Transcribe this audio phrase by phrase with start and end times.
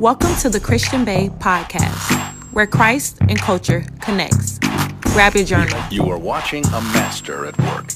[0.00, 2.12] Welcome to the Christian Bae podcast,
[2.52, 4.58] where Christ and culture connects.
[5.00, 5.82] Grab your journal.
[5.90, 7.94] You are watching a master at work.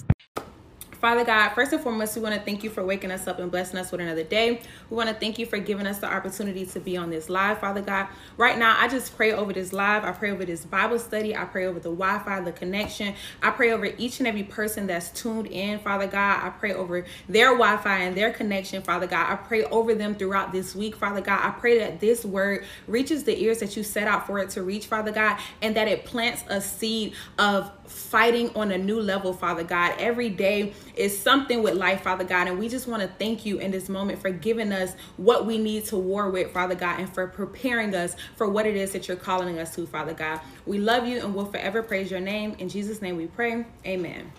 [1.00, 3.50] Father God, first and foremost, we want to thank you for waking us up and
[3.50, 4.60] blessing us with another day.
[4.90, 7.58] We want to thank you for giving us the opportunity to be on this live,
[7.58, 8.08] Father God.
[8.36, 10.04] Right now, I just pray over this live.
[10.04, 11.34] I pray over this Bible study.
[11.34, 13.14] I pray over the Wi Fi, the connection.
[13.42, 16.44] I pray over each and every person that's tuned in, Father God.
[16.44, 19.32] I pray over their Wi Fi and their connection, Father God.
[19.32, 21.40] I pray over them throughout this week, Father God.
[21.42, 24.62] I pray that this word reaches the ears that you set out for it to
[24.62, 29.32] reach, Father God, and that it plants a seed of fighting on a new level,
[29.32, 29.94] Father God.
[29.98, 32.48] Every day is something with life, Father God.
[32.48, 35.58] And we just want to thank you in this moment for giving us what we
[35.58, 39.08] need to war with, Father God, and for preparing us for what it is that
[39.08, 40.40] you're calling us to, Father God.
[40.66, 42.56] We love you and will forever praise your name.
[42.58, 43.64] In Jesus' name we pray.
[43.86, 44.32] Amen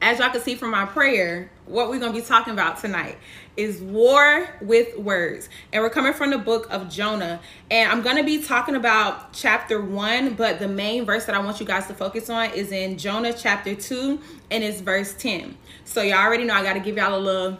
[0.00, 3.18] as y'all can see from my prayer, what we're going to be talking about tonight
[3.56, 5.48] is war with words.
[5.72, 7.40] And we're coming from the book of Jonah.
[7.70, 11.40] And I'm going to be talking about chapter 1, but the main verse that I
[11.40, 15.56] want you guys to focus on is in Jonah chapter 2 and it's verse 10.
[15.84, 17.58] So y'all already know I got to give y'all a little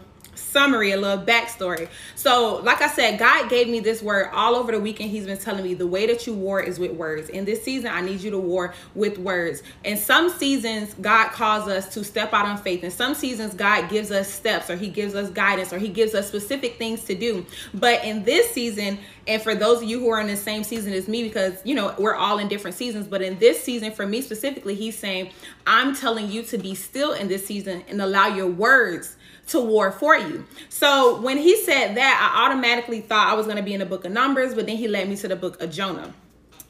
[0.48, 1.88] summary, a little backstory.
[2.14, 5.10] So, like I said, God gave me this word all over the weekend.
[5.10, 7.28] He's been telling me the way that you war is with words.
[7.28, 9.62] In this season, I need you to war with words.
[9.84, 12.82] In some seasons, God calls us to step out on faith.
[12.82, 16.14] In some seasons, God gives us steps or He gives us guidance or He gives
[16.14, 17.44] us specific things to do.
[17.74, 20.92] But in this season, and for those of you who are in the same season
[20.94, 24.06] as me, because you know we're all in different seasons, but in this season, for
[24.06, 25.30] me specifically, He's saying,
[25.66, 29.16] I'm telling you to be still in this season and allow your words
[29.48, 30.46] to war for you.
[30.68, 33.86] So when he said that, I automatically thought I was going to be in the
[33.86, 36.14] book of Numbers, but then he led me to the book of Jonah.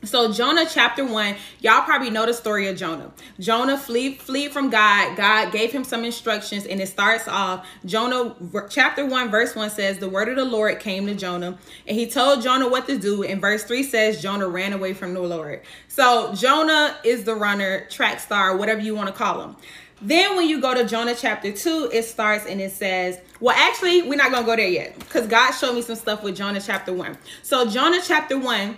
[0.05, 3.11] So Jonah chapter 1, y'all probably know the story of Jonah.
[3.41, 5.17] Jonah flee flee from God.
[5.17, 8.37] God gave him some instructions and it starts off Jonah
[8.71, 12.09] chapter 1 verse 1 says the word of the Lord came to Jonah and he
[12.09, 15.63] told Jonah what to do and verse 3 says Jonah ran away from the Lord.
[15.89, 19.57] So Jonah is the runner, track star, whatever you want to call him.
[20.01, 24.03] Then when you go to Jonah chapter 2, it starts and it says, well, actually,
[24.03, 26.61] we're not going to go there yet because God showed me some stuff with Jonah
[26.61, 27.19] chapter 1.
[27.43, 28.77] So, Jonah chapter 1,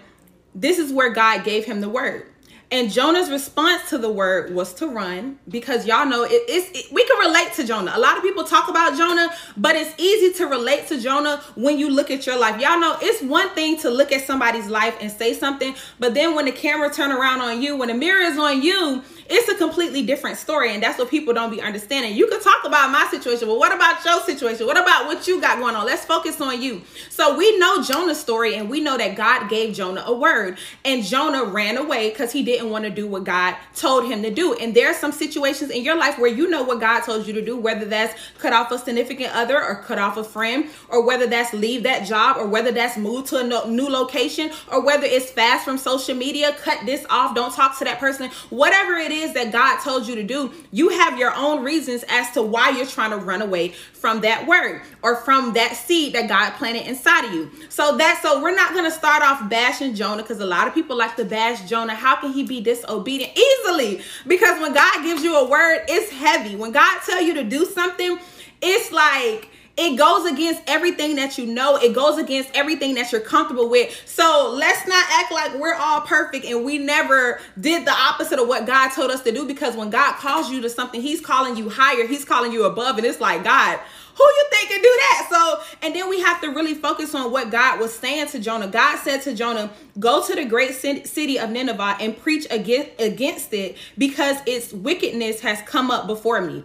[0.55, 2.27] this is where God gave him the word.
[2.73, 6.93] And Jonah's response to the word was to run because y'all know it, it's it,
[6.93, 7.93] we can relate to Jonah.
[7.97, 11.81] A lot of people talk about Jonah, but it's easy to relate to Jonah when
[11.81, 12.61] you look at your life.
[12.61, 16.37] Y'all know it's one thing to look at somebody's life and say something, but then
[16.37, 19.55] when the camera turn around on you, when the mirror is on you, it's a
[19.55, 20.75] completely different story.
[20.75, 22.15] And that's what people don't be understanding.
[22.15, 24.67] You can talk about my situation, but what about your situation?
[24.67, 25.87] What about what you got going on?
[25.87, 26.83] Let's focus on you.
[27.09, 31.05] So we know Jonah's story and we know that God gave Jonah a word and
[31.05, 34.55] Jonah ran away because he didn't want to do what God told him to do.
[34.55, 37.33] And there are some situations in your life where you know what God told you
[37.35, 41.07] to do, whether that's cut off a significant other or cut off a friend, or
[41.07, 45.07] whether that's leave that job, or whether that's move to a new location, or whether
[45.07, 49.13] it's fast from social media, cut this off, don't talk to that person, whatever it
[49.13, 52.43] is is that God told you to do, you have your own reasons as to
[52.43, 56.53] why you're trying to run away from that word or from that seed that God
[56.53, 57.51] planted inside of you.
[57.69, 60.75] So that so we're not going to start off bashing Jonah because a lot of
[60.75, 61.95] people like to bash Jonah.
[61.95, 63.39] How can he be disobedient?
[63.39, 64.03] Easily.
[64.27, 66.57] Because when God gives you a word, it's heavy.
[66.57, 68.19] When God tell you to do something,
[68.63, 71.77] it's like it goes against everything that you know.
[71.77, 73.97] It goes against everything that you're comfortable with.
[74.05, 78.49] So let's not act like we're all perfect and we never did the opposite of
[78.49, 81.57] what God told us to do because when God calls you to something, He's calling
[81.57, 82.99] you higher, He's calling you above.
[82.99, 83.81] And it's like, God,
[84.15, 85.29] who you think can do that?
[85.31, 88.69] So, and then we have to really focus on what God was saying to Jonah.
[88.69, 93.77] God said to Jonah, Go to the great city of Nineveh and preach against it
[93.97, 96.65] because its wickedness has come up before me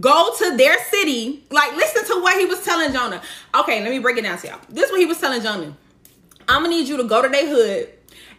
[0.00, 1.44] go to their city.
[1.50, 3.22] Like, listen to what he was telling Jonah.
[3.54, 4.60] Okay, let me break it down to y'all.
[4.68, 5.76] This is what he was telling Jonah.
[6.48, 7.90] I'm gonna need you to go to their hood.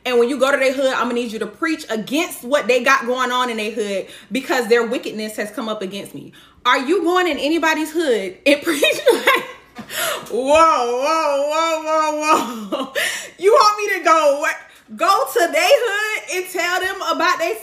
[0.05, 2.67] And when you go to their hood, I'm gonna need you to preach against what
[2.67, 6.31] they got going on in their hood because their wickedness has come up against me.
[6.65, 8.81] Are you going in anybody's hood and preach
[9.13, 9.45] like
[10.31, 12.93] whoa, whoa, whoa, whoa, whoa.
[13.37, 14.55] You want me to go what
[14.95, 17.53] go to their hood and tell them about they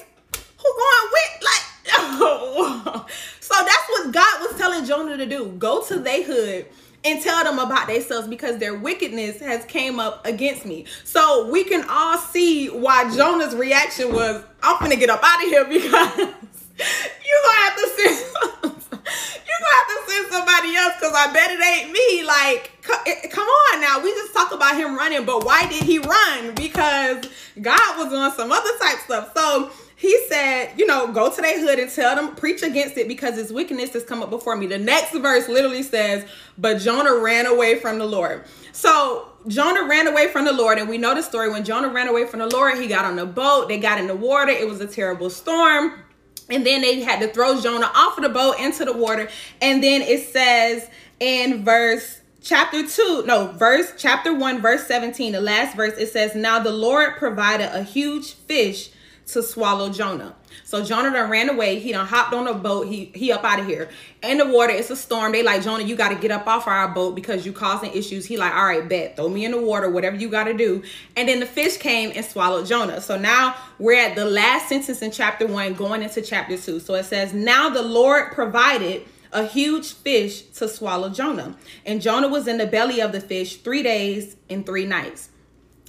[0.59, 3.07] who going with like oh,
[3.41, 5.55] so that's what God was telling Jonah to do.
[5.59, 6.67] Go to they hood
[7.05, 10.87] and tell them about themselves because their wickedness has came up against me.
[11.05, 15.49] So we can all see why Jonah's reaction was, I'm gonna get up out of
[15.49, 18.19] here because you gonna have to send
[18.65, 22.25] you gonna have to send somebody else because I bet it ain't me.
[22.27, 22.73] Like,
[23.07, 24.03] eh, come on now.
[24.03, 26.55] We just talk about him running, but why did he run?
[26.55, 27.29] Because
[27.61, 29.33] God was on some other type stuff.
[29.37, 29.71] So
[30.05, 33.39] he said, you know, go to their hood and tell them, preach against it because
[33.39, 34.67] its wickedness has come up before me.
[34.67, 36.27] The next verse literally says,
[36.59, 38.45] but Jonah ran away from the Lord.
[38.73, 41.49] So Jonah ran away from the Lord, and we know the story.
[41.51, 44.07] When Jonah ran away from the Lord, he got on the boat, they got in
[44.07, 46.03] the water, it was a terrible storm.
[46.51, 49.31] And then they had to throw Jonah off of the boat into the water.
[49.63, 50.87] And then it says
[51.19, 56.35] in verse chapter 2 no verse chapter 1 verse 17 the last verse it says
[56.35, 58.91] now the lord provided a huge fish
[59.27, 60.35] to swallow jonah.
[60.65, 61.79] So jonah done ran away.
[61.79, 62.87] He done hopped on a boat.
[62.87, 63.89] He he up out of here.
[64.23, 65.33] In the water it's a storm.
[65.33, 68.27] They like jonah you got to get up off our boat because you causing issues.
[68.27, 69.17] He like all right bet.
[69.17, 69.91] Throw me in the water.
[69.91, 70.83] Whatever you got to do.
[71.17, 73.01] And then the fish came and swallowed jonah.
[73.01, 76.95] So now we're at the last sentence in chapter 1 going into chapter 2 so
[76.95, 79.05] it says now the lord provided
[79.35, 81.57] a huge fish to swallow Jonah.
[81.85, 85.29] And Jonah was in the belly of the fish three days and three nights.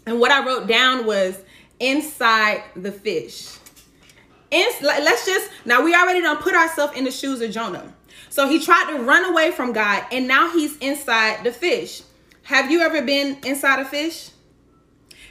[0.06, 1.44] And what I wrote down was
[1.80, 3.58] inside the fish.
[4.52, 7.94] In, let's just, now we already done put ourselves in the shoes of Jonah.
[8.30, 12.04] So he tried to run away from God and now he's inside the fish.
[12.44, 14.30] Have you ever been inside a fish?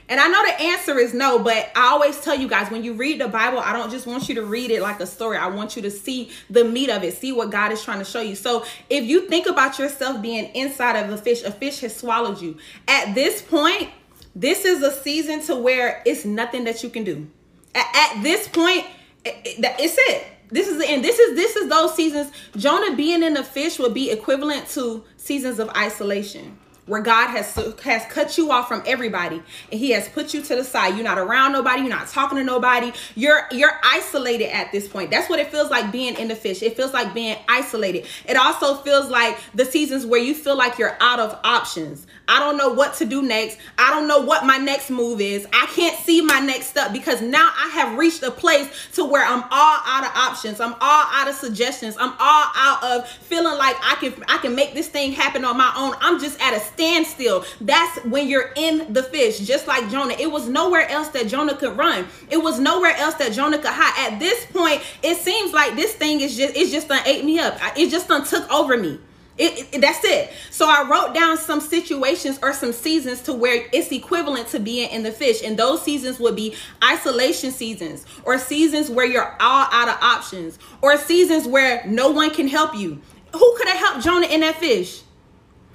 [0.08, 2.92] And I know the answer is no, but I always tell you guys when you
[2.92, 5.38] read the Bible, I don't just want you to read it like a story.
[5.38, 8.04] I want you to see the meat of it, see what God is trying to
[8.04, 8.34] show you.
[8.34, 12.42] So if you think about yourself being inside of a fish, a fish has swallowed
[12.42, 12.58] you.
[12.86, 13.88] At this point,
[14.34, 17.26] this is a season to where it's nothing that you can do.
[17.74, 18.86] At, at this point,
[19.24, 20.26] it, it, it's it.
[20.50, 21.02] This is the end.
[21.02, 22.30] This is this is those seasons.
[22.56, 27.54] Jonah being in the fish would be equivalent to seasons of isolation where God has
[27.82, 30.94] has cut you off from everybody and he has put you to the side.
[30.94, 32.92] You're not around nobody, you're not talking to nobody.
[33.14, 35.10] You're you're isolated at this point.
[35.10, 36.62] That's what it feels like being in the fish.
[36.62, 38.06] It feels like being isolated.
[38.26, 42.06] It also feels like the seasons where you feel like you're out of options.
[42.28, 43.58] I don't know what to do next.
[43.78, 45.46] I don't know what my next move is.
[45.52, 49.24] I can't see my next step because now I have reached a place to where
[49.24, 50.60] I'm all out of options.
[50.60, 51.96] I'm all out of suggestions.
[51.98, 55.56] I'm all out of feeling like I can I can make this thing happen on
[55.56, 55.94] my own.
[56.00, 57.44] I'm just at a standstill.
[57.60, 60.14] That's when you're in the fish, just like Jonah.
[60.14, 62.06] It was nowhere else that Jonah could run.
[62.30, 64.12] It was nowhere else that Jonah could hide.
[64.12, 67.38] At this point, it seems like this thing is just it's just done ate me
[67.38, 67.58] up.
[67.76, 68.98] It just done took over me.
[69.36, 70.32] It, it, that's it.
[70.50, 74.90] So I wrote down some situations or some seasons to where it's equivalent to being
[74.90, 75.42] in the fish.
[75.42, 80.58] And those seasons would be isolation seasons or seasons where you're all out of options
[80.82, 83.00] or seasons where no one can help you.
[83.32, 85.02] Who could have helped Jonah in that fish?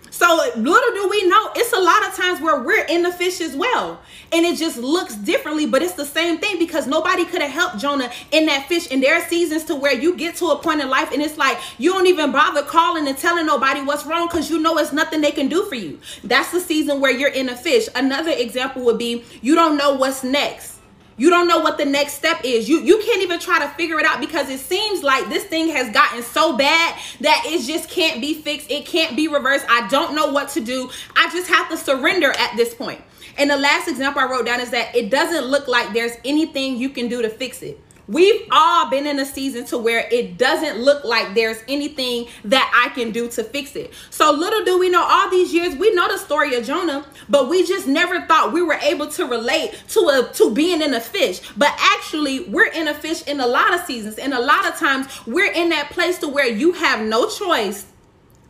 [0.09, 3.41] So little do we know, it's a lot of times where we're in the fish
[3.41, 4.01] as well.
[4.31, 7.77] And it just looks differently, but it's the same thing because nobody could have helped
[7.79, 8.91] Jonah in that fish.
[8.91, 11.37] And there are seasons to where you get to a point in life and it's
[11.37, 14.93] like you don't even bother calling and telling nobody what's wrong because you know it's
[14.93, 15.99] nothing they can do for you.
[16.23, 17.87] That's the season where you're in a fish.
[17.95, 20.78] Another example would be you don't know what's next
[21.19, 22.69] you don't know what the next step is.
[22.69, 25.67] You you can't even try to figure it out because it seems like this thing
[25.67, 28.71] has gotten so bad that it just can't be fixed.
[28.71, 29.65] It can't be reversed.
[29.69, 30.89] I don't know what to do.
[31.15, 33.01] I just have to surrender at this point.
[33.37, 36.77] And the last example I wrote down is that it doesn't look like there's anything
[36.77, 37.79] you can do to fix it.
[38.09, 42.71] We've all been in a season to where it doesn't look like there's anything that
[42.75, 43.93] I can do to fix it.
[44.09, 47.49] So little do we know all these years, we know the story of Jonah, but
[47.49, 50.99] we just never thought we were able to relate to a to being in a
[50.99, 51.39] fish.
[51.55, 54.17] But actually, we're in a fish in a lot of seasons.
[54.17, 57.85] And a lot of times we're in that place to where you have no choice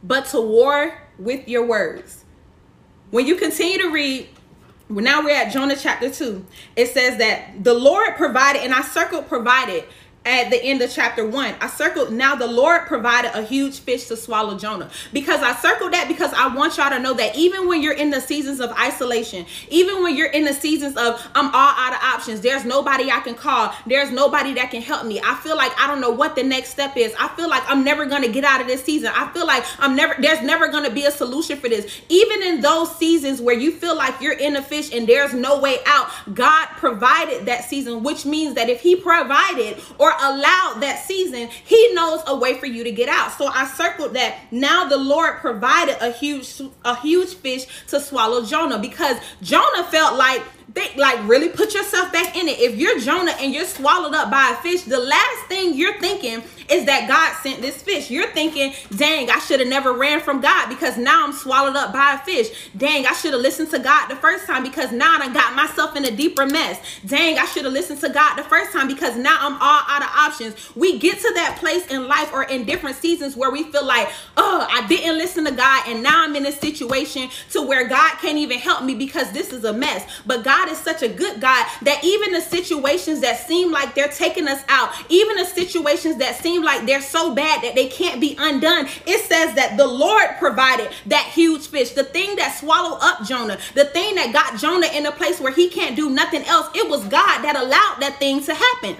[0.01, 2.23] but to war with your words.
[3.11, 4.29] When you continue to read
[4.89, 6.45] now we're at Jonah chapter 2.
[6.75, 9.85] It says that the Lord provided, and I circled provided
[10.25, 11.55] at the end of chapter one.
[11.61, 14.89] I circled now the Lord provided a huge fish to swallow Jonah.
[15.13, 18.09] Because I circled that because I want y'all to know that even when you're in
[18.09, 21.73] the seasons of isolation, even when you're in the seasons of I'm all
[22.19, 25.21] options, there's nobody I can call, there's nobody that can help me.
[25.23, 27.13] I feel like I don't know what the next step is.
[27.17, 29.11] I feel like I'm never gonna get out of this season.
[29.15, 32.01] I feel like I'm never there's never gonna be a solution for this.
[32.09, 35.59] Even in those seasons where you feel like you're in a fish and there's no
[35.59, 41.03] way out, God provided that season, which means that if He provided or allowed that
[41.05, 43.31] season, he knows a way for you to get out.
[43.31, 44.37] So I circled that.
[44.51, 50.17] Now the Lord provided a huge a huge fish to swallow Jonah because Jonah felt
[50.17, 50.41] like
[50.73, 52.59] they like really put yourself back in it.
[52.59, 56.43] If you're Jonah and you're swallowed up by a fish, the last thing you're thinking
[56.69, 58.11] is that God sent this fish.
[58.11, 61.91] You're thinking, dang, I should have never ran from God because now I'm swallowed up
[61.91, 62.69] by a fish.
[62.77, 65.95] Dang, I should have listened to God the first time because now I got myself
[65.95, 66.79] in a deeper mess.
[67.05, 70.03] Dang, I should have listened to God the first time because now I'm all out
[70.03, 70.75] of options.
[70.75, 74.09] We get to that place in life or in different seasons where we feel like,
[74.37, 78.17] oh, I didn't listen to God and now I'm in a situation to where God
[78.19, 80.05] can't even help me because this is a mess.
[80.25, 83.95] But God God is such a good God that even the situations that seem like
[83.95, 87.87] they're taking us out, even the situations that seem like they're so bad that they
[87.87, 92.57] can't be undone, it says that the Lord provided that huge fish, the thing that
[92.59, 96.09] swallowed up Jonah, the thing that got Jonah in a place where he can't do
[96.09, 96.67] nothing else.
[96.75, 98.97] It was God that allowed that thing to happen.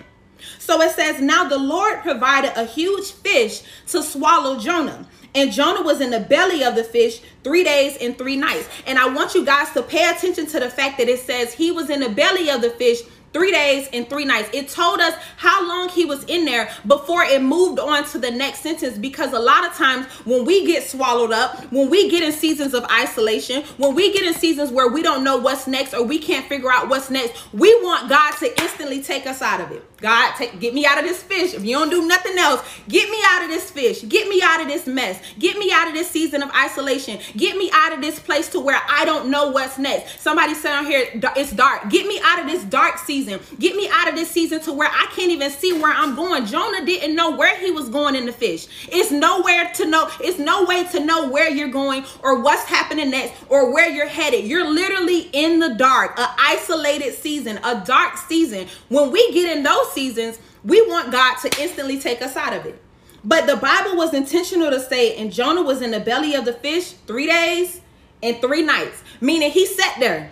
[0.60, 5.06] So it says, Now the Lord provided a huge fish to swallow Jonah.
[5.36, 8.67] And Jonah was in the belly of the fish three days and three nights.
[8.88, 11.71] And I want you guys to pay attention to the fact that it says he
[11.71, 13.00] was in the belly of the fish
[13.33, 14.50] three days and three nights.
[14.53, 18.31] It told us how long he was in there before it moved on to the
[18.31, 22.24] next sentence because a lot of times when we get swallowed up, when we get
[22.24, 25.93] in seasons of isolation, when we get in seasons where we don't know what's next
[25.93, 29.62] or we can't figure out what's next, we want God to instantly take us out
[29.62, 29.86] of it.
[29.98, 31.53] God, take, get me out of this fish.
[31.53, 34.01] If you don't do nothing else, get me out of this fish.
[34.03, 35.21] Get me out of this mess.
[35.38, 37.19] Get me out of this season of isolation.
[37.36, 40.21] Get me out of this place to where I don't know what's next.
[40.21, 41.89] Somebody said on here, it's dark.
[41.89, 43.40] Get me out of this dark season season.
[43.60, 46.46] Get me out of this season to where I can't even see where I'm going.
[46.46, 48.68] Jonah didn't know where he was going in the fish.
[48.90, 50.10] It's nowhere to know.
[50.22, 54.08] It's no way to know where you're going or what's happening next or where you're
[54.08, 54.46] headed.
[54.46, 58.68] You're literally in the dark, a isolated season, a dark season.
[58.90, 62.66] When we get in those seasons, we want God to instantly take us out of
[62.66, 62.82] it.
[63.24, 66.54] But the Bible was intentional to say, and Jonah was in the belly of the
[66.54, 67.82] fish three days
[68.24, 70.32] and three nights, meaning he sat there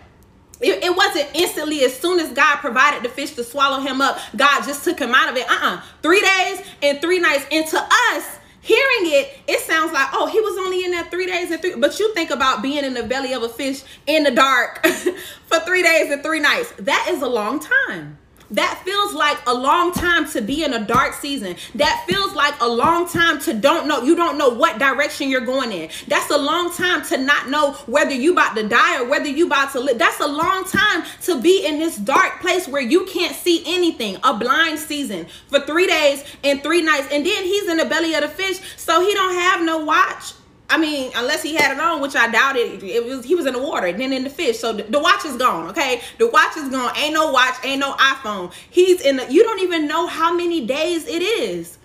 [0.59, 4.19] it, it, wasn't instantly as soon as God provided the fish to swallow him up,
[4.35, 5.49] God just took him out of it.
[5.49, 5.81] Uh-uh.
[6.01, 7.45] Three days and three nights.
[7.51, 11.27] And to us, hearing it, it sounds like, oh, he was only in there three
[11.27, 11.75] days and three.
[11.75, 14.85] But you think about being in the belly of a fish in the dark
[15.45, 16.73] for three days and three nights.
[16.79, 18.17] That is a long time.
[18.51, 21.55] That feels like a long time to be in a dark season.
[21.75, 24.03] That feels like a long time to don't know.
[24.03, 25.89] You don't know what direction you're going in.
[26.07, 29.47] That's a long time to not know whether you about to die or whether you
[29.47, 29.97] about to live.
[29.97, 34.17] That's a long time to be in this dark place where you can't see anything.
[34.23, 37.07] A blind season for three days and three nights.
[37.11, 38.59] And then he's in the belly of the fish.
[38.77, 40.33] So he don't have no watch
[40.69, 42.83] I mean, unless he had it on, which I doubt it.
[42.83, 44.59] It was he was in the water, then in the fish.
[44.59, 45.69] So the, the, watch is gone.
[45.69, 46.91] Okay, the watch is gone.
[46.97, 47.55] Ain't no watch.
[47.63, 48.51] Ain't no iPhone.
[48.69, 49.31] He's in the.
[49.31, 51.77] You don't even know how many days it is.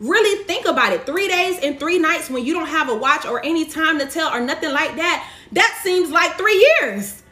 [0.00, 1.04] Really think about it.
[1.04, 4.06] Three days and three nights when you don't have a watch or any time to
[4.06, 5.30] tell or nothing like that.
[5.52, 7.22] That seems like three years.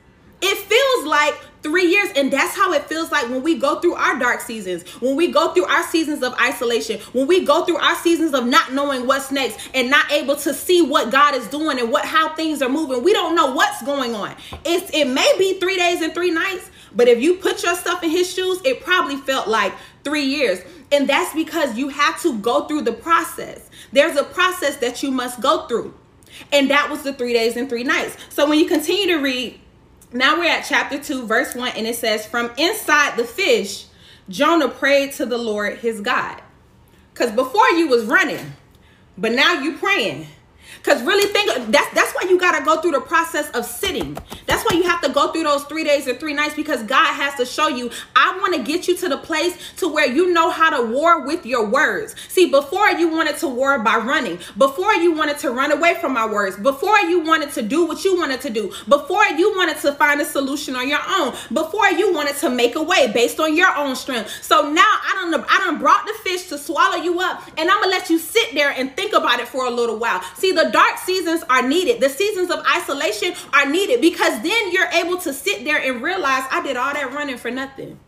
[0.43, 3.95] It feels like three years and that's how it feels like when we go through
[3.95, 7.77] our dark seasons when we go through our seasons of isolation when we go through
[7.77, 11.47] our seasons of not knowing what's next and not able to see what god is
[11.49, 13.03] doing and what how things are moving.
[13.05, 14.35] We don't know what's going on.
[14.65, 18.11] It's it may be three days and three nights but if you put yourself in
[18.11, 19.73] his shoes it probably felt like
[20.05, 20.61] three years.
[20.93, 23.71] And that's because you have to go through the process.
[23.93, 25.95] There's a process that you must go through.
[26.53, 28.17] And that was the three days and three nights.
[28.29, 29.61] So when you continue to read
[30.13, 33.87] now we're at chapter 2, verse 1, and it says, From inside the fish,
[34.29, 36.41] Jonah prayed to the Lord his God.
[37.13, 38.55] Because before you was running,
[39.17, 40.27] but now you praying.
[40.83, 44.17] Because really think that's that's why you gotta go through the process of sitting.
[44.47, 47.15] That's why you have to go through those three days or three nights because God
[47.15, 50.33] has to show you, I want to get you to the place to where you
[50.33, 52.15] know how to war with your words.
[52.29, 56.15] See, before you wanted to war by running, before you wanted to run away from
[56.15, 59.79] my words, before you wanted to do what you wanted to do, before you wanted
[59.79, 63.39] to find a solution on your own, before you wanted to make a way based
[63.41, 64.43] on your own strength.
[64.43, 67.81] So now I don't I don't brought the fish to swallow you up, and I'm
[67.81, 70.23] gonna let you sit there and think about it for a little while.
[70.37, 72.01] See, the dark seasons are needed.
[72.01, 76.45] The seasons of isolation are needed because then you're able to sit there and realize
[76.51, 77.99] I did all that running for nothing.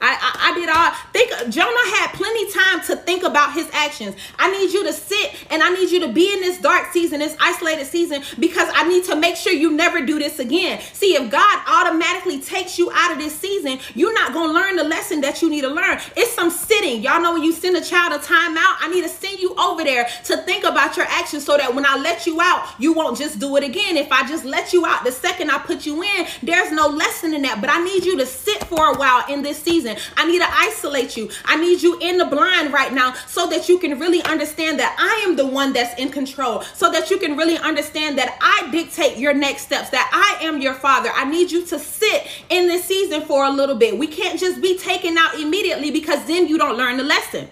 [0.00, 4.16] I, I, I, did all think Jonah had plenty time to think about his actions.
[4.38, 7.20] I need you to sit and I need you to be in this dark season,
[7.20, 10.80] this isolated season, because I need to make sure you never do this again.
[10.92, 14.84] See, if God automatically takes you out of this season, you're not gonna learn the
[14.84, 16.00] lesson that you need to learn.
[16.16, 17.02] It's some sitting.
[17.02, 19.84] Y'all know when you send a child a timeout, I need to send you over
[19.84, 23.16] there to think about your actions so that when I let you out, you won't
[23.16, 23.96] just do it again.
[23.96, 27.34] If I just let you out the second I put you in, there's no lesson
[27.34, 27.60] in that.
[27.60, 30.12] But I need you to sit for a while in this season season.
[30.16, 31.30] I need to isolate you.
[31.44, 34.96] I need you in the blind right now so that you can really understand that
[34.98, 38.70] I am the one that's in control, so that you can really understand that I
[38.70, 41.10] dictate your next steps, that I am your father.
[41.14, 43.98] I need you to sit in this season for a little bit.
[43.98, 47.48] We can't just be taken out immediately because then you don't learn the lesson.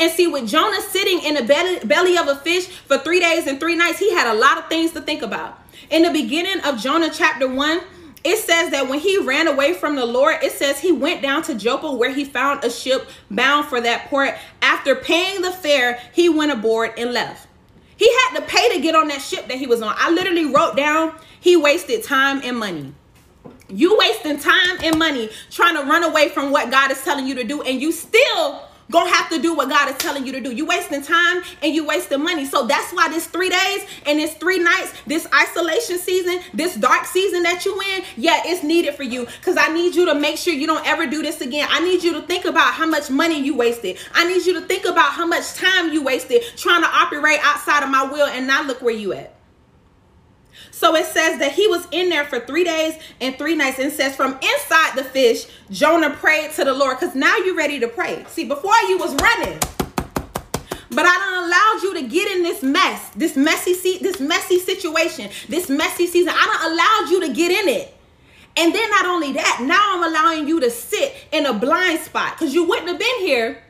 [0.00, 3.46] And see, with Jonah sitting in the belly, belly of a fish for three days
[3.46, 5.58] and three nights, he had a lot of things to think about.
[5.90, 7.80] In the beginning of Jonah chapter 1,
[8.26, 11.44] it says that when he ran away from the Lord, it says he went down
[11.44, 14.34] to Joppa where he found a ship bound for that port.
[14.60, 17.46] After paying the fare, he went aboard and left.
[17.96, 19.94] He had to pay to get on that ship that he was on.
[19.96, 22.92] I literally wrote down he wasted time and money.
[23.68, 27.36] You wasting time and money trying to run away from what God is telling you
[27.36, 30.40] to do, and you still gonna have to do what God is telling you to
[30.40, 30.52] do.
[30.52, 32.44] You wasting time and you wasting money.
[32.44, 37.06] So that's why this three days and this three nights, this isolation season, this dark
[37.06, 39.26] season that you in, yeah, it's needed for you.
[39.42, 41.68] Cause I need you to make sure you don't ever do this again.
[41.70, 43.98] I need you to think about how much money you wasted.
[44.14, 47.82] I need you to think about how much time you wasted trying to operate outside
[47.82, 49.35] of my will and not look where you at.
[50.76, 53.78] So it says that he was in there for three days and three nights.
[53.78, 57.00] And says from inside the fish, Jonah prayed to the Lord.
[57.00, 58.22] Because now you're ready to pray.
[58.28, 59.58] See, before you was running.
[60.90, 64.58] But I don't allowed you to get in this mess, this messy seat, this messy
[64.58, 66.34] situation, this messy season.
[66.36, 67.94] I don't allowed you to get in it.
[68.58, 72.34] And then not only that, now I'm allowing you to sit in a blind spot
[72.34, 73.62] because you wouldn't have been here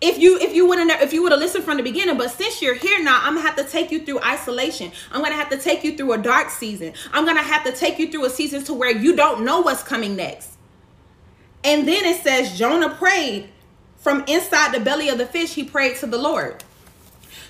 [0.00, 2.60] if you if you wouldn't if you would have listened from the beginning but since
[2.60, 4.92] you're here now i'm gonna have to take you through isolation.
[5.12, 6.92] I'm gonna have to take you through a dark season.
[7.12, 9.82] I'm gonna have to take you through a season to where you don't know what's
[9.82, 10.50] coming next.
[11.62, 13.48] And then it says jonah prayed
[13.96, 16.62] from inside the belly of the fish he prayed to the lord.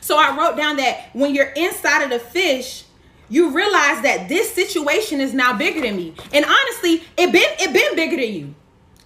[0.01, 2.85] So i wrote down that when you're inside of the fish
[3.31, 6.15] you realize that this situation is now bigger than me.
[6.33, 8.55] And honestly it been it been bigger than you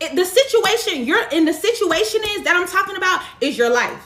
[0.01, 4.03] it, the situation you're in the situation is that I'm talking about is your life.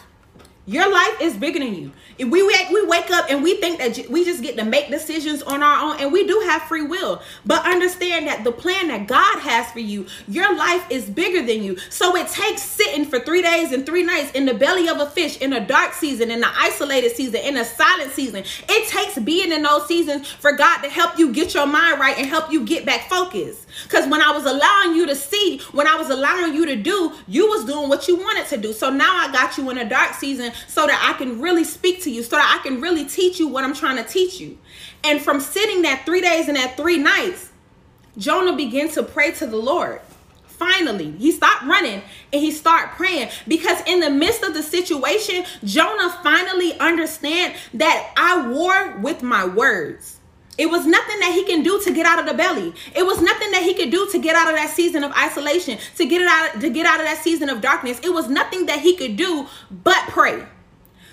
[0.64, 1.92] Your life is bigger than you.
[2.18, 4.90] If we wake, we wake up and we think that we just get to make
[4.90, 7.20] decisions on our own, and we do have free will.
[7.44, 11.64] But understand that the plan that God has for you, your life is bigger than
[11.64, 11.78] you.
[11.90, 15.06] So it takes sitting for three days and three nights in the belly of a
[15.06, 18.44] fish in a dark season, in the isolated season, in a silent season.
[18.68, 22.16] It takes being in those seasons for God to help you get your mind right
[22.16, 23.66] and help you get back focused.
[23.84, 27.12] Because when I was allowing you to see, when I was allowing you to do,
[27.26, 28.72] you was doing what you wanted to do.
[28.72, 32.02] So now I got you in a dark season so that I can really speak
[32.02, 34.58] to you, so that I can really teach you what I'm trying to teach you.
[35.04, 37.50] And from sitting that three days and that three nights,
[38.18, 40.00] Jonah began to pray to the Lord.
[40.46, 42.02] Finally, he stopped running
[42.32, 48.12] and he started praying because in the midst of the situation, Jonah finally understand that
[48.16, 50.20] I war with my words.
[50.62, 52.72] It was nothing that he can do to get out of the belly.
[52.94, 55.76] It was nothing that he could do to get out of that season of isolation,
[55.96, 57.98] to get it out to get out of that season of darkness.
[58.04, 59.48] It was nothing that he could do
[59.82, 60.44] but pray.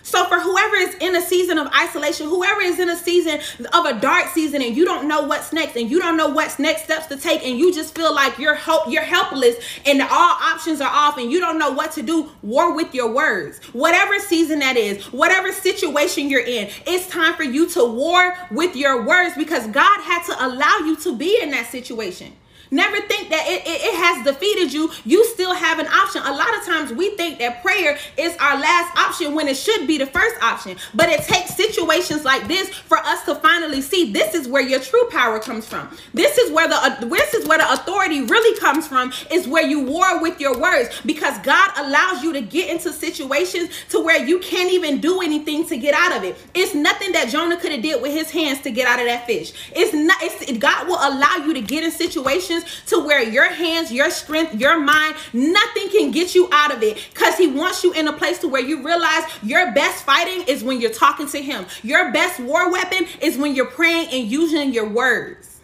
[0.04, 3.40] So for whoever is in a season of isolation, whoever is in a season
[3.74, 6.60] of a dark season and you don't know what's next and you don't know what's
[6.60, 10.10] next steps to take and you just feel like you're help you're helpless and all
[10.10, 13.60] options are off and you don't know what to do, war with your words.
[13.74, 18.76] Whatever season that is, whatever situation you're in, it's time for you to war with
[18.76, 22.34] your words because God had to allow you to be in that situation.
[22.72, 24.92] Never think that it, it, it, has defeated you.
[25.04, 26.22] You still have an option.
[26.24, 29.88] A lot of times we think that prayer is our last option when it should
[29.88, 30.78] be the first option.
[30.94, 34.80] But it takes situations like this for us to finally see this is where your
[34.80, 35.90] true power comes from.
[36.14, 39.66] This is where the uh, this is where the authority really comes from is where
[39.66, 44.24] you war with your words because God allows you to get into situations to where
[44.24, 46.38] you can't even do anything to get out of it.
[46.54, 49.26] It's nothing that Jonah could have did with his hands to get out of that
[49.26, 49.54] fish.
[49.76, 53.92] It's not it's, God will allow you to get in situations to where your hands,
[53.92, 57.94] your strength, your mind, nothing can get you out of it because he wants you
[57.94, 61.42] in a place to where you realize your best fighting is when you're talking to
[61.42, 61.66] him.
[61.84, 65.60] Your best war weapon is when you're praying and using your words.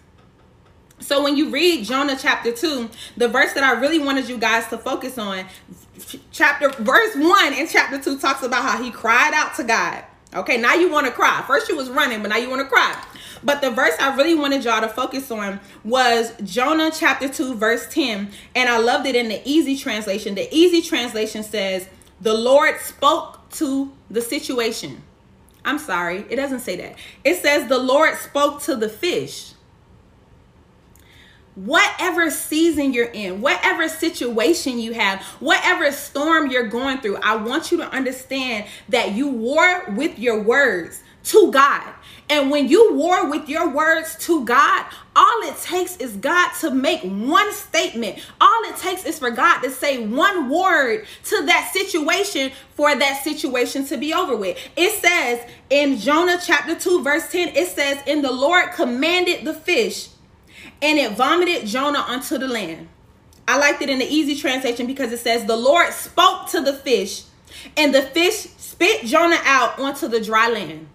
[0.99, 4.67] So when you read Jonah chapter 2, the verse that I really wanted you guys
[4.69, 5.45] to focus on,
[6.31, 10.03] chapter verse 1 in chapter 2 talks about how he cried out to God.
[10.33, 11.43] Okay, now you want to cry.
[11.47, 13.01] First you was running, but now you want to cry.
[13.45, 17.87] But the verse I really wanted y'all to focus on was Jonah chapter 2, verse
[17.91, 18.31] 10.
[18.55, 20.33] And I loved it in the easy translation.
[20.33, 21.87] The easy translation says,
[22.19, 25.03] The Lord spoke to the situation.
[25.63, 26.97] I'm sorry, it doesn't say that.
[27.23, 29.53] It says, The Lord spoke to the fish
[31.55, 37.71] whatever season you're in, whatever situation you have, whatever storm you're going through, I want
[37.71, 41.93] you to understand that you war with your words to God.
[42.27, 44.85] And when you war with your words to God,
[45.15, 48.17] all it takes is God to make one statement.
[48.41, 53.23] All it takes is for God to say one word to that situation for that
[53.23, 54.57] situation to be over with.
[54.75, 59.53] It says in Jonah chapter 2, verse 10, it says, And the Lord commanded the
[59.53, 60.09] fish,
[60.81, 62.87] and it vomited Jonah onto the land.
[63.47, 66.73] I liked it in the easy translation because it says, The Lord spoke to the
[66.73, 67.23] fish,
[67.77, 70.87] and the fish spit Jonah out onto the dry land.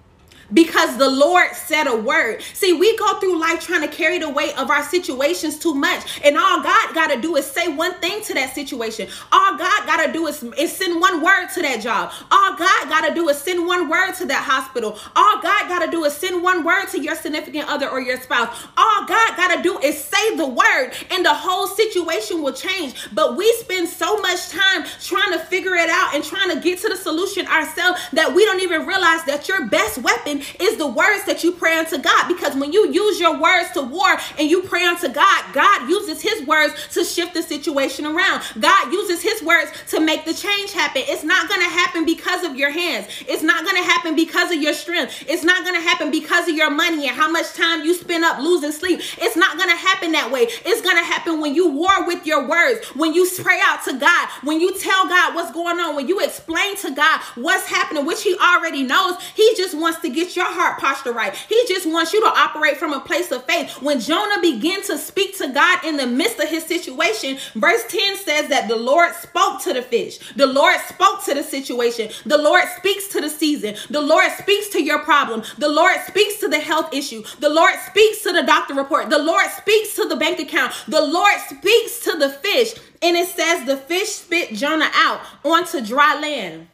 [0.53, 2.43] Because the Lord said a word.
[2.55, 6.21] See, we go through life trying to carry the weight of our situations too much.
[6.25, 9.09] And all God got to do is say one thing to that situation.
[9.33, 12.13] All God got to do is, is send one word to that job.
[12.31, 14.99] All God got to do is send one word to that hospital.
[15.17, 18.21] All God got to do is send one word to your significant other or your
[18.21, 18.49] spouse.
[18.77, 23.09] All God got to do is say the word and the whole situation will change.
[23.13, 26.79] But we spend so much time trying to figure it out and trying to get
[26.81, 30.87] to the solution ourselves that we don't even realize that your best weapon is the
[30.87, 32.29] words that you pray unto God.
[32.29, 36.21] Because when you use your words to war and you pray unto God, God uses
[36.21, 38.43] his words to shift the situation around.
[38.59, 41.03] God uses his words to make the change happen.
[41.07, 43.07] It's not going to happen because of your hands.
[43.27, 45.25] It's not going to happen because of your strength.
[45.29, 48.25] It's not going to happen because of your money and how much time you spend
[48.25, 49.01] up losing sleep.
[49.19, 50.43] It's not going to happen that way.
[50.43, 53.93] It's going to happen when you war with your words, when you pray out to
[53.99, 58.07] God, when you tell God what's going on, when you explain to God what's happening,
[58.07, 59.17] which he already knows.
[59.35, 61.35] He just wants to get your heart posture right.
[61.35, 63.81] He just wants you to operate from a place of faith.
[63.83, 68.17] When Jonah began to speak to God in the midst of his situation, verse 10
[68.17, 70.19] says that the Lord spoke to the fish.
[70.37, 72.11] The Lord spoke to the situation.
[72.27, 73.77] The Lord speaks to the season.
[73.91, 75.43] The Lord speaks to your problem.
[75.59, 77.23] The Lord speaks to the health issue.
[77.41, 79.11] The Lord speaks to the doctor report.
[79.11, 80.73] The Lord speaks to the bank account.
[80.89, 82.75] The Lord speaks to the fish.
[83.03, 86.69] And it says the fish spit Jonah out onto dry land.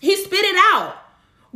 [0.00, 0.96] He spit it out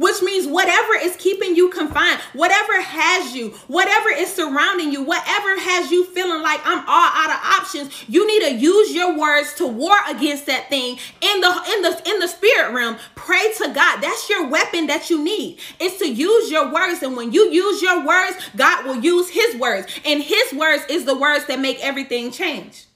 [0.00, 5.60] which means whatever is keeping you confined, whatever has you, whatever is surrounding you, whatever
[5.60, 9.52] has you feeling like I'm all out of options, you need to use your words
[9.56, 12.96] to war against that thing in the in the in the spirit realm.
[13.14, 14.00] Pray to God.
[14.00, 15.58] That's your weapon that you need.
[15.78, 19.56] It's to use your words and when you use your words, God will use his
[19.56, 19.86] words.
[20.06, 22.86] And his words is the words that make everything change.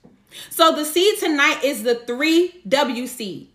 [0.48, 3.48] So the seed tonight is the 3W seed.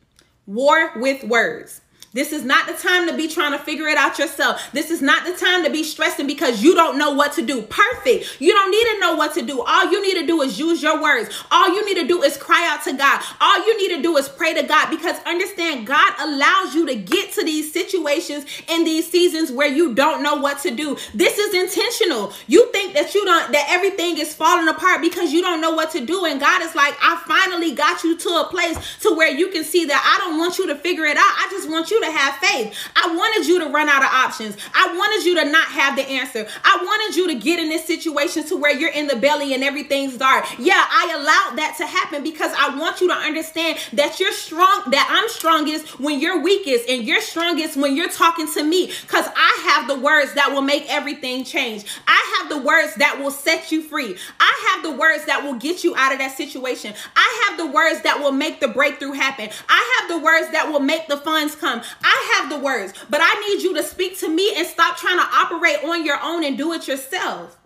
[0.46, 1.82] War with words.
[2.12, 4.72] This is not the time to be trying to figure it out yourself.
[4.74, 7.62] This is not the time to be stressing because you don't know what to do.
[7.62, 8.42] Perfect.
[8.42, 9.62] You don't need to know what to do.
[9.62, 11.30] All you need to do is use your words.
[11.52, 13.22] All you need to do is cry out to God.
[13.40, 16.96] All you need to do is pray to God because understand God allows you to
[16.96, 20.98] get to these situations in these seasons where you don't know what to do.
[21.14, 22.34] This is intentional.
[22.48, 25.92] You think that you don't that everything is falling apart because you don't know what
[25.92, 29.32] to do and God is like, "I finally got you to a place to where
[29.32, 31.24] you can see that I don't want you to figure it out.
[31.38, 32.76] I just want you to have faith.
[32.96, 34.58] I wanted you to run out of options.
[34.74, 36.48] I wanted you to not have the answer.
[36.64, 39.64] I wanted you to get in this situation to where you're in the belly and
[39.64, 40.46] everything's dark.
[40.58, 44.84] Yeah, I allowed that to happen because I want you to understand that you're strong,
[44.92, 49.26] that I'm strongest when you're weakest, and you're strongest when you're talking to me because
[49.36, 51.86] I have the words that will make everything change.
[52.08, 54.16] I have the words that will set you free.
[54.40, 56.94] I have the words that will get you out of that situation.
[57.16, 59.50] I have the words that will make the breakthrough happen.
[59.68, 61.82] I have the words that will make the funds come.
[62.04, 65.18] I have the words, but I need you to speak to me and stop trying
[65.18, 67.59] to operate on your own and do it yourself.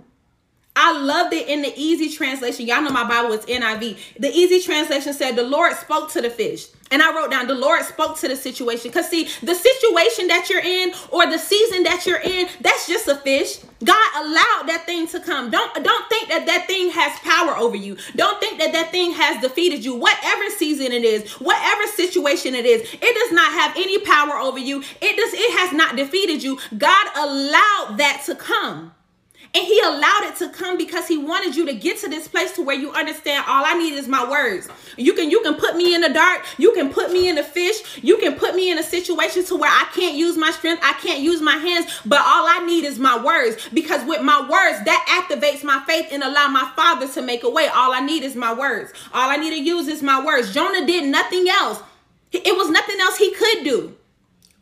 [0.76, 2.66] I loved it in the easy translation.
[2.66, 4.18] Y'all know my Bible is NIV.
[4.20, 6.66] The easy translation said, The Lord spoke to the fish.
[6.90, 8.90] And I wrote down, The Lord spoke to the situation.
[8.90, 13.08] Because, see, the situation that you're in or the season that you're in, that's just
[13.08, 13.60] a fish.
[13.84, 15.52] God allowed that thing to come.
[15.52, 17.98] Don't, don't think that that thing has power over you.
[18.16, 19.96] Don't think that that thing has defeated you.
[19.96, 24.58] Whatever season it is, whatever situation it is, it does not have any power over
[24.58, 24.80] you.
[24.80, 26.58] It does, it has not defeated you.
[26.78, 28.94] God allowed that to come.
[29.56, 32.54] And he allowed it to come because he wanted you to get to this place
[32.54, 34.68] to where you understand all I need is my words.
[34.98, 37.44] You can you can put me in the dark, you can put me in the
[37.44, 40.82] fish, you can put me in a situation to where I can't use my strength,
[40.84, 44.40] I can't use my hands, but all I need is my words because with my
[44.42, 47.68] words that activates my faith and allow my father to make a way.
[47.68, 48.92] All I need is my words.
[49.14, 50.54] All I need to use is my words.
[50.54, 51.82] Jonah did nothing else.
[52.32, 53.96] It was nothing else he could do.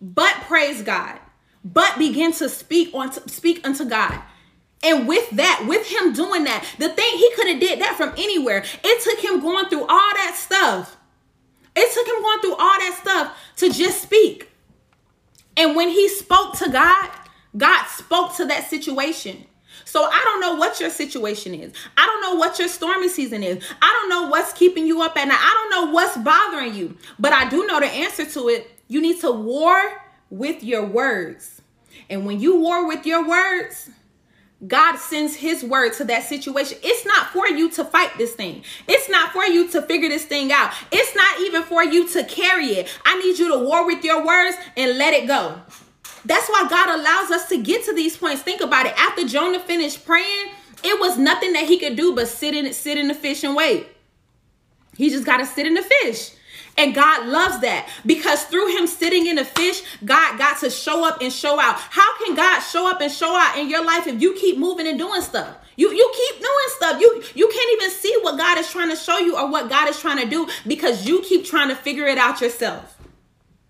[0.01, 1.19] But praise God.
[1.63, 4.19] But begin to speak on speak unto God.
[4.83, 8.13] And with that, with him doing that, the thing he could have did that from
[8.17, 8.63] anywhere.
[8.83, 10.97] It took him going through all that stuff.
[11.75, 14.49] It took him going through all that stuff to just speak.
[15.55, 17.09] And when he spoke to God,
[17.55, 19.45] God spoke to that situation.
[19.85, 21.73] So I don't know what your situation is.
[21.97, 23.63] I don't know what your stormy season is.
[23.81, 25.37] I don't know what's keeping you up at night.
[25.39, 26.97] I don't know what's bothering you.
[27.19, 28.71] But I do know the answer to it.
[28.87, 29.79] You need to war
[30.29, 31.61] with your words.
[32.09, 33.89] And when you war with your words,
[34.67, 36.77] God sends his word to that situation.
[36.83, 38.63] It's not for you to fight this thing.
[38.87, 40.71] It's not for you to figure this thing out.
[40.91, 42.89] It's not even for you to carry it.
[43.03, 45.59] I need you to war with your words and let it go.
[46.25, 48.43] That's why God allows us to get to these points.
[48.43, 48.93] Think about it.
[48.97, 50.51] After Jonah finished praying,
[50.83, 53.55] it was nothing that he could do but sit in sit in the fish and
[53.55, 53.87] wait.
[54.95, 56.31] He just got to sit in the fish.
[56.77, 61.05] And God loves that because through him sitting in the fish, God got to show
[61.07, 61.75] up and show out.
[61.75, 64.87] How can God show up and show out in your life if you keep moving
[64.87, 65.57] and doing stuff?
[65.75, 67.01] You you keep doing stuff.
[67.01, 69.89] You you can't even see what God is trying to show you or what God
[69.89, 72.97] is trying to do because you keep trying to figure it out yourself.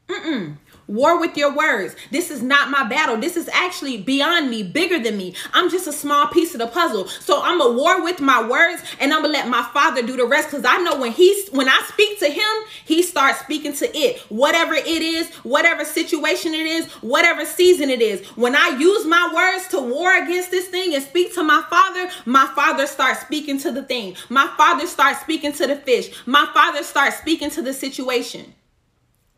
[0.08, 0.58] Mm-mm.
[0.92, 1.96] War with your words.
[2.12, 3.16] This is not my battle.
[3.16, 5.34] This is actually beyond me, bigger than me.
[5.54, 7.08] I'm just a small piece of the puzzle.
[7.08, 10.26] So I'm a war with my words and I'm gonna let my father do the
[10.26, 12.52] rest because I know when he's when I speak to him,
[12.84, 14.20] he starts speaking to it.
[14.28, 18.28] Whatever it is, whatever situation it is, whatever season it is.
[18.36, 22.10] When I use my words to war against this thing and speak to my father,
[22.26, 24.18] my father starts speaking to the thing.
[24.28, 26.12] My father starts speaking to the fish.
[26.26, 28.54] My father starts speaking to the situation.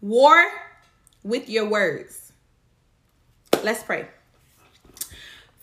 [0.01, 0.43] War
[1.23, 2.33] with your words.
[3.63, 4.07] Let's pray.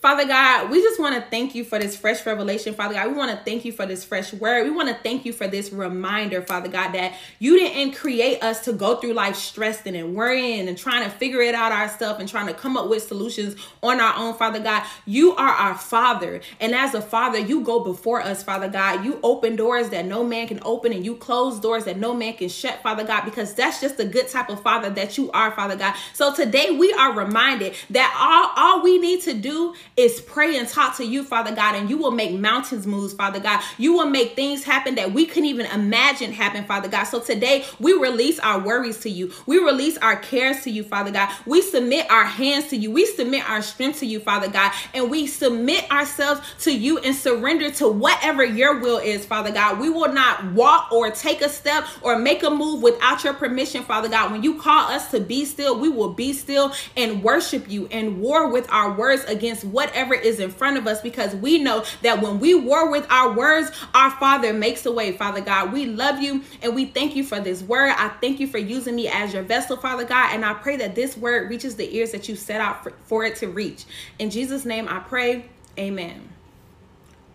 [0.01, 3.11] Father God, we just want to thank you for this fresh revelation, Father God.
[3.11, 4.63] We want to thank you for this fresh word.
[4.63, 8.61] We want to thank you for this reminder, Father God, that you didn't create us
[8.65, 12.27] to go through life stressed and worrying and trying to figure it out ourselves and
[12.27, 14.83] trying to come up with solutions on our own, Father God.
[15.05, 16.41] You are our Father.
[16.59, 19.05] And as a Father, you go before us, Father God.
[19.05, 22.33] You open doors that no man can open and you close doors that no man
[22.33, 25.51] can shut, Father God, because that's just the good type of Father that you are,
[25.51, 25.93] Father God.
[26.13, 30.67] So today we are reminded that all, all we need to do is pray and
[30.67, 33.61] talk to you, Father God, and you will make mountains move, Father God.
[33.77, 37.03] You will make things happen that we couldn't even imagine happen, Father God.
[37.05, 39.31] So today we release our worries to you.
[39.45, 41.29] We release our cares to you, Father God.
[41.45, 42.91] We submit our hands to you.
[42.91, 47.15] We submit our strength to you, Father God, and we submit ourselves to you and
[47.15, 49.79] surrender to whatever your will is, Father God.
[49.79, 53.83] We will not walk or take a step or make a move without your permission,
[53.83, 54.31] Father God.
[54.31, 58.19] When you call us to be still, we will be still and worship you and
[58.19, 61.83] war with our words against what whatever is in front of us because we know
[62.03, 65.73] that when we war with our words, our Father makes a way, Father God.
[65.73, 67.93] We love you and we thank you for this word.
[67.97, 70.35] I thank you for using me as your vessel, Father God.
[70.35, 73.25] And I pray that this word reaches the ears that you set out for, for
[73.25, 73.85] it to reach.
[74.19, 75.45] In Jesus' name I pray.
[75.79, 76.29] Amen.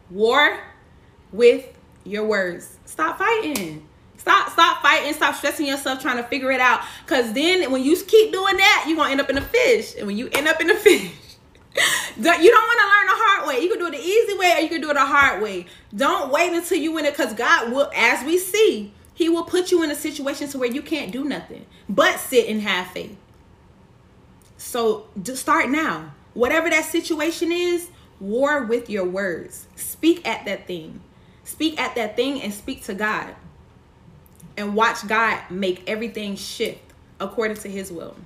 [0.08, 0.60] War
[1.32, 1.66] with
[2.04, 2.78] your words.
[2.84, 3.88] Stop fighting.
[4.18, 6.80] Stop, stop fighting, stop stressing yourself trying to figure it out.
[7.06, 9.94] Cause then when you keep doing that, you're gonna end up in a fish.
[9.96, 11.12] And when you end up in a fish,
[12.16, 13.60] you don't want to learn the hard way.
[13.62, 15.66] You can do it the easy way or you can do it the hard way.
[15.94, 19.70] Don't wait until you win it because God will, as we see, He will put
[19.70, 23.16] you in a situation to where you can't do nothing but sit and have faith.
[24.56, 26.12] So just start now.
[26.34, 27.88] Whatever that situation is,
[28.20, 29.66] war with your words.
[29.76, 31.00] Speak at that thing.
[31.44, 33.34] Speak at that thing and speak to God.
[34.56, 36.80] And watch God make everything shift
[37.20, 38.16] according to His will.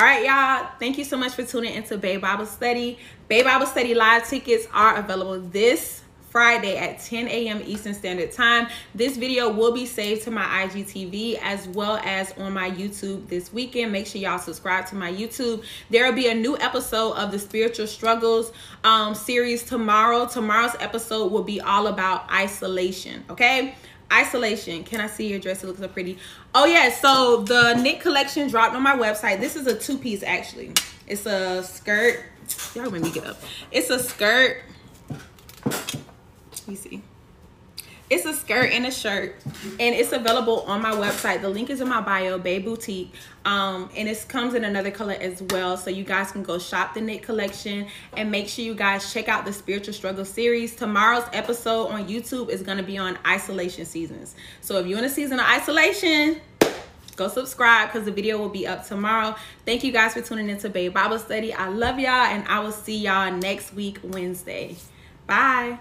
[0.00, 0.66] All right, y'all.
[0.78, 2.98] Thank you so much for tuning into Bae Bible Study.
[3.28, 7.60] Bae Bible Study live tickets are available this Friday at 10 a.m.
[7.66, 8.68] Eastern Standard Time.
[8.94, 13.52] This video will be saved to my IGTV as well as on my YouTube this
[13.52, 13.92] weekend.
[13.92, 15.64] Make sure y'all subscribe to my YouTube.
[15.90, 18.52] There will be a new episode of the Spiritual Struggles
[18.84, 20.26] um, series tomorrow.
[20.26, 23.74] Tomorrow's episode will be all about isolation, okay?
[24.12, 24.84] Isolation.
[24.84, 25.62] Can i see your dress?
[25.62, 26.18] It looks so pretty.
[26.54, 29.40] Oh yeah so the knit collection dropped on my website.
[29.40, 30.72] This is a two-piece actually.
[31.06, 32.24] It's a skirt.
[32.74, 33.40] Y'all made me get up.
[33.70, 34.62] It's a skirt.
[35.64, 37.02] Let me see
[38.10, 41.40] it's a skirt and a shirt, and it's available on my website.
[41.42, 43.14] The link is in my bio, Bae Boutique.
[43.44, 45.76] Um, and it comes in another color as well.
[45.76, 49.28] So you guys can go shop the knit collection and make sure you guys check
[49.28, 50.74] out the Spiritual Struggle series.
[50.74, 54.34] Tomorrow's episode on YouTube is going to be on isolation seasons.
[54.60, 56.40] So if you're in a season of isolation,
[57.16, 59.36] go subscribe because the video will be up tomorrow.
[59.64, 61.54] Thank you guys for tuning into Bae Bible Study.
[61.54, 64.76] I love y'all, and I will see y'all next week, Wednesday.
[65.26, 65.78] Bye.